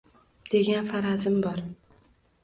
[0.53, 1.61] degan farazim bor.